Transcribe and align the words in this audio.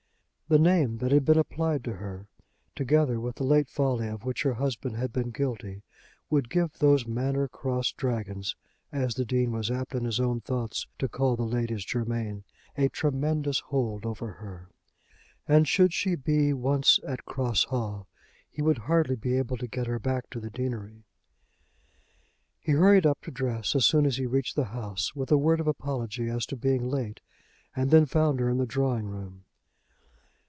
The 0.47 0.59
name 0.59 0.97
that 0.97 1.13
had 1.13 1.23
been 1.23 1.37
applied 1.37 1.81
to 1.85 1.93
her, 1.93 2.27
together 2.75 3.21
with 3.21 3.35
the 3.37 3.45
late 3.45 3.69
folly 3.69 4.09
of 4.09 4.25
which 4.25 4.43
her 4.43 4.55
husband 4.55 4.97
had 4.97 5.13
been 5.13 5.29
guilty, 5.31 5.81
would 6.29 6.49
give 6.49 6.73
those 6.79 7.07
Manor 7.07 7.47
Cross 7.47 7.93
dragons, 7.93 8.57
as 8.91 9.15
the 9.15 9.23
Dean 9.23 9.53
was 9.53 9.71
apt 9.71 9.95
in 9.95 10.03
his 10.03 10.19
own 10.19 10.41
thoughts 10.41 10.87
to 10.99 11.07
call 11.07 11.37
the 11.37 11.45
Ladies 11.45 11.85
Germain 11.85 12.43
a 12.77 12.89
tremendous 12.89 13.61
hold 13.61 14.05
over 14.05 14.27
her. 14.29 14.67
And 15.47 15.69
should 15.69 15.93
she 15.93 16.15
be 16.15 16.51
once 16.51 16.99
at 17.07 17.23
Cross 17.23 17.63
Hall 17.69 18.09
he 18.49 18.61
would 18.61 18.79
hardly 18.79 19.15
be 19.15 19.37
able 19.37 19.55
to 19.55 19.67
get 19.67 19.87
her 19.87 19.99
back 19.99 20.29
to 20.31 20.39
the 20.41 20.49
deanery. 20.49 21.05
He 22.59 22.73
hurried 22.73 23.05
up 23.05 23.21
to 23.21 23.31
dress 23.31 23.73
as 23.73 23.85
soon 23.85 24.05
as 24.05 24.17
he 24.17 24.25
reached 24.25 24.57
the 24.57 24.65
house, 24.65 25.15
with 25.15 25.31
a 25.31 25.37
word 25.37 25.61
of 25.61 25.67
apology 25.69 26.27
as 26.27 26.45
to 26.47 26.57
being 26.57 26.89
late, 26.89 27.21
and 27.73 27.89
then 27.89 28.05
found 28.05 28.41
her 28.41 28.49
in 28.49 28.57
the 28.57 28.65
drawing 28.65 29.05
room. 29.07 29.45